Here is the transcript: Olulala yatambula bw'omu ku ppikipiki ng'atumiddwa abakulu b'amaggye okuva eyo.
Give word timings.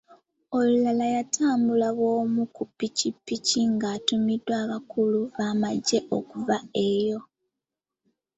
Olulala 0.57 1.05
yatambula 1.15 1.87
bw'omu 1.97 2.43
ku 2.55 2.63
ppikipiki 2.69 3.59
ng'atumiddwa 3.73 4.53
abakulu 4.63 5.19
b'amaggye 5.37 5.99
okuva 6.17 6.57
eyo. 6.87 7.19